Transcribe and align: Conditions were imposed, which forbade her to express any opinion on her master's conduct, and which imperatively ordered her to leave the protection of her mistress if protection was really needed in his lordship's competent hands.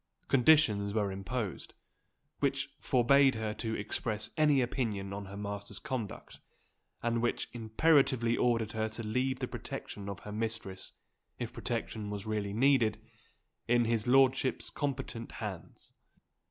Conditions 0.29 0.95
were 0.95 1.11
imposed, 1.11 1.75
which 2.39 2.71
forbade 2.79 3.35
her 3.35 3.53
to 3.53 3.75
express 3.75 4.31
any 4.35 4.59
opinion 4.59 5.13
on 5.13 5.25
her 5.25 5.37
master's 5.37 5.77
conduct, 5.77 6.39
and 7.03 7.21
which 7.21 7.49
imperatively 7.53 8.35
ordered 8.35 8.71
her 8.71 8.89
to 8.89 9.03
leave 9.05 9.37
the 9.37 9.47
protection 9.47 10.09
of 10.09 10.21
her 10.21 10.31
mistress 10.31 10.93
if 11.37 11.53
protection 11.53 12.09
was 12.09 12.25
really 12.25 12.51
needed 12.51 12.99
in 13.67 13.85
his 13.85 14.07
lordship's 14.07 14.71
competent 14.71 15.33
hands. 15.33 15.93